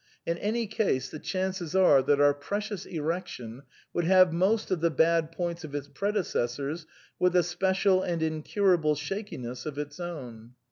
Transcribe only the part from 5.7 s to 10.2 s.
its predecessors with a spe cial and incurable shakiness of its